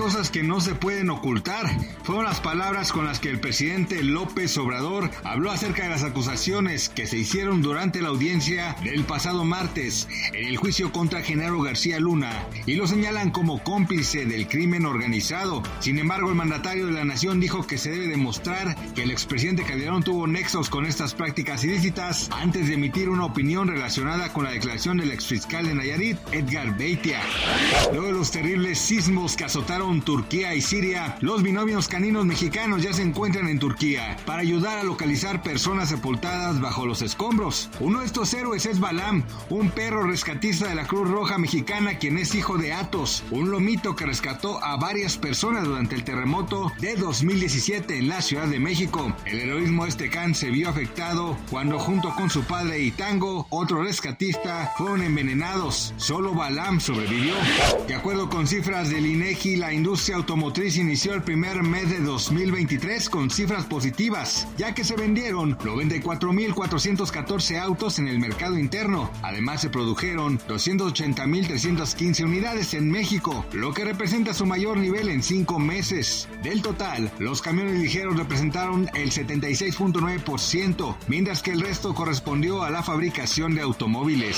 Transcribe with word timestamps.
cosas 0.00 0.30
que 0.30 0.42
no 0.42 0.62
se 0.62 0.74
pueden 0.74 1.10
ocultar. 1.10 1.66
Fueron 2.04 2.24
las 2.24 2.40
palabras 2.40 2.90
con 2.90 3.04
las 3.04 3.20
que 3.20 3.28
el 3.28 3.38
presidente 3.38 4.02
López 4.02 4.56
Obrador 4.56 5.10
habló 5.24 5.50
acerca 5.50 5.82
de 5.82 5.90
las 5.90 6.04
acusaciones 6.04 6.88
que 6.88 7.06
se 7.06 7.18
hicieron 7.18 7.60
durante 7.60 8.00
la 8.00 8.08
audiencia 8.08 8.74
del 8.82 9.04
pasado 9.04 9.44
martes 9.44 10.08
en 10.32 10.48
el 10.48 10.56
juicio 10.56 10.90
contra 10.90 11.20
Genaro 11.20 11.60
García 11.60 12.00
Luna 12.00 12.46
y 12.64 12.76
lo 12.76 12.86
señalan 12.86 13.30
como 13.30 13.62
cómplice 13.62 14.24
del 14.24 14.48
crimen 14.48 14.86
organizado. 14.86 15.62
Sin 15.80 15.98
embargo, 15.98 16.30
el 16.30 16.34
mandatario 16.34 16.86
de 16.86 16.92
la 16.92 17.04
nación 17.04 17.38
dijo 17.38 17.66
que 17.66 17.76
se 17.76 17.90
debe 17.90 18.06
demostrar 18.06 18.74
que 18.94 19.02
el 19.02 19.10
expresidente 19.10 19.64
Calderón 19.64 20.02
tuvo 20.02 20.26
nexos 20.26 20.70
con 20.70 20.86
estas 20.86 21.12
prácticas 21.12 21.62
ilícitas 21.62 22.30
antes 22.32 22.68
de 22.68 22.74
emitir 22.74 23.10
una 23.10 23.26
opinión 23.26 23.68
relacionada 23.68 24.32
con 24.32 24.44
la 24.44 24.50
declaración 24.50 24.96
del 24.96 25.12
exfiscal 25.12 25.66
de 25.66 25.74
Nayarit, 25.74 26.16
Edgar 26.32 26.74
Beitia. 26.78 27.20
Luego 27.92 28.06
de 28.06 28.12
los 28.14 28.30
terribles 28.30 28.78
sismos 28.78 29.36
que 29.36 29.44
azotaron 29.44 29.89
Turquía 29.98 30.54
y 30.54 30.60
Siria, 30.60 31.16
los 31.20 31.42
binomios 31.42 31.88
caninos 31.88 32.24
mexicanos 32.24 32.82
ya 32.82 32.92
se 32.92 33.02
encuentran 33.02 33.48
en 33.48 33.58
Turquía 33.58 34.16
para 34.24 34.42
ayudar 34.42 34.78
a 34.78 34.84
localizar 34.84 35.42
personas 35.42 35.88
sepultadas 35.88 36.60
bajo 36.60 36.86
los 36.86 37.02
escombros. 37.02 37.68
Uno 37.80 38.00
de 38.00 38.06
estos 38.06 38.32
héroes 38.32 38.66
es 38.66 38.78
Balam, 38.78 39.24
un 39.48 39.70
perro 39.70 40.04
rescatista 40.04 40.68
de 40.68 40.76
la 40.76 40.86
Cruz 40.86 41.08
Roja 41.10 41.38
Mexicana 41.38 41.98
quien 41.98 42.18
es 42.18 42.34
hijo 42.34 42.56
de 42.56 42.72
Atos, 42.72 43.24
un 43.32 43.50
lomito 43.50 43.96
que 43.96 44.06
rescató 44.06 44.62
a 44.62 44.76
varias 44.76 45.16
personas 45.16 45.64
durante 45.64 45.96
el 45.96 46.04
terremoto 46.04 46.70
de 46.78 46.94
2017 46.94 47.98
en 47.98 48.08
la 48.08 48.22
Ciudad 48.22 48.46
de 48.46 48.60
México. 48.60 49.12
El 49.24 49.40
heroísmo 49.40 49.84
de 49.84 49.90
este 49.90 50.10
can 50.10 50.34
se 50.34 50.50
vio 50.50 50.68
afectado 50.68 51.36
cuando 51.50 51.78
junto 51.78 52.14
con 52.14 52.30
su 52.30 52.44
padre 52.44 52.80
y 52.80 52.90
Tango, 52.92 53.46
otro 53.50 53.82
rescatista, 53.82 54.72
fueron 54.76 55.02
envenenados. 55.02 55.94
Solo 55.96 56.34
Balam 56.34 56.80
sobrevivió. 56.80 57.34
De 57.88 57.94
acuerdo 57.94 58.28
con 58.28 58.46
cifras 58.46 58.90
del 58.90 59.06
INEGI, 59.06 59.56
la 59.56 59.72
industria 59.80 60.16
automotriz 60.16 60.76
inició 60.76 61.14
el 61.14 61.22
primer 61.22 61.62
mes 61.62 61.88
de 61.88 62.00
2023 62.00 63.08
con 63.08 63.30
cifras 63.30 63.64
positivas, 63.64 64.46
ya 64.58 64.74
que 64.74 64.84
se 64.84 64.94
vendieron 64.94 65.56
94.414 65.56 67.58
autos 67.58 67.98
en 67.98 68.06
el 68.06 68.18
mercado 68.18 68.58
interno. 68.58 69.10
Además, 69.22 69.62
se 69.62 69.70
produjeron 69.70 70.38
280.315 70.40 72.24
unidades 72.24 72.74
en 72.74 72.90
México, 72.90 73.46
lo 73.54 73.72
que 73.72 73.86
representa 73.86 74.34
su 74.34 74.44
mayor 74.44 74.76
nivel 74.76 75.08
en 75.08 75.22
cinco 75.22 75.58
meses. 75.58 76.28
Del 76.42 76.60
total, 76.60 77.10
los 77.18 77.40
camiones 77.40 77.80
ligeros 77.80 78.18
representaron 78.18 78.86
el 78.92 79.10
76.9%, 79.10 80.96
mientras 81.08 81.42
que 81.42 81.52
el 81.52 81.62
resto 81.62 81.94
correspondió 81.94 82.64
a 82.64 82.70
la 82.70 82.82
fabricación 82.82 83.54
de 83.54 83.62
automóviles. 83.62 84.36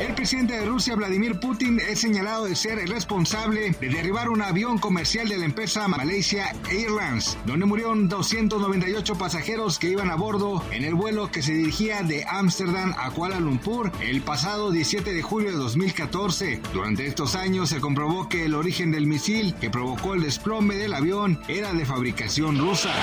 El 0.00 0.14
presidente 0.14 0.54
de 0.54 0.64
Rusia, 0.64 0.96
Vladimir 0.96 1.38
Putin, 1.38 1.80
es 1.80 2.00
señalado 2.00 2.46
de 2.46 2.56
ser 2.56 2.78
el 2.78 2.88
responsable 2.88 3.76
de 3.78 3.88
derribar 3.90 4.30
un 4.30 4.40
avión 4.40 4.69
comercial 4.78 5.28
de 5.28 5.38
la 5.38 5.44
empresa 5.44 5.88
Malaysia 5.88 6.54
Airlines, 6.70 7.36
donde 7.46 7.66
murieron 7.66 8.08
298 8.08 9.16
pasajeros 9.16 9.78
que 9.78 9.90
iban 9.90 10.10
a 10.10 10.16
bordo 10.16 10.64
en 10.70 10.84
el 10.84 10.94
vuelo 10.94 11.30
que 11.30 11.42
se 11.42 11.52
dirigía 11.52 12.02
de 12.02 12.24
Ámsterdam 12.28 12.94
a 12.98 13.10
Kuala 13.10 13.40
Lumpur 13.40 13.90
el 14.00 14.22
pasado 14.22 14.70
17 14.70 15.12
de 15.12 15.22
julio 15.22 15.50
de 15.50 15.56
2014. 15.56 16.60
Durante 16.72 17.06
estos 17.06 17.34
años 17.34 17.68
se 17.68 17.80
comprobó 17.80 18.28
que 18.28 18.44
el 18.44 18.54
origen 18.54 18.90
del 18.90 19.06
misil 19.06 19.54
que 19.60 19.70
provocó 19.70 20.14
el 20.14 20.22
desplome 20.22 20.76
del 20.76 20.94
avión 20.94 21.40
era 21.48 21.72
de 21.72 21.84
fabricación 21.84 22.58
rusa. 22.58 22.94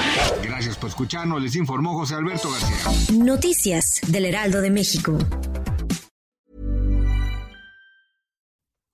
Gracias 0.43 0.77
por 0.77 0.89
escucharnos, 0.89 1.41
les 1.41 1.55
informó 1.55 1.93
José 1.95 2.15
Alberto 2.15 2.49
García. 2.51 3.13
Noticias 3.17 4.01
del 4.07 4.25
Heraldo 4.25 4.61
de 4.61 4.71
México. 4.71 5.17